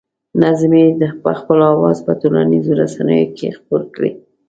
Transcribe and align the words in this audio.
نظم 0.41 0.71
یې 0.81 0.87
په 1.23 1.31
خپل 1.39 1.59
اواز 1.73 1.97
په 2.05 2.11
ټولنیزو 2.21 2.71
رسنیو 2.81 3.33
کې 3.37 3.55
خپور 3.57 3.81
کړی. 3.95 4.11